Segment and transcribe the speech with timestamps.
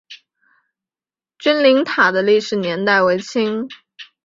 [1.37, 3.69] 君灵塔的历史年代为清。